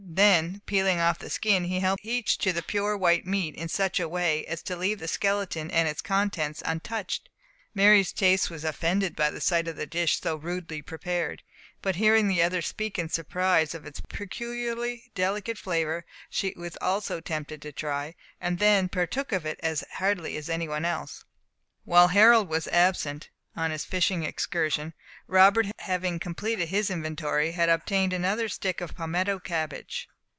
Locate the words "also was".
16.81-17.23